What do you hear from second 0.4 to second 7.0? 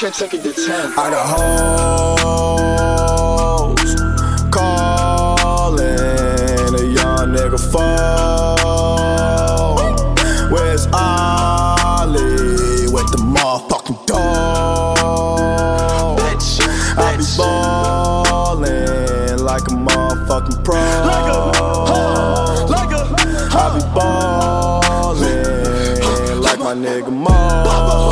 to 10. I got hoes calling a